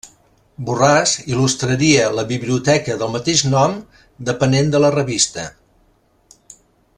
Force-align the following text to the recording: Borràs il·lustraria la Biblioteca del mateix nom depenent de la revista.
Borràs 0.67 1.11
il·lustraria 1.33 2.07
la 2.19 2.23
Biblioteca 2.31 2.95
del 3.03 3.11
mateix 3.17 3.43
nom 3.57 3.77
depenent 4.31 4.73
de 4.77 4.83
la 4.87 4.91
revista. 4.97 5.47